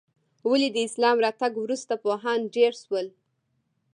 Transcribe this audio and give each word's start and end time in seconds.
ولې 0.49 0.67
د 0.71 0.77
اسلام 0.87 1.17
راتګ 1.25 1.53
وروسته 1.59 1.93
پوهان 2.03 2.39
ډېر 2.55 2.71
شول؟ 2.83 3.07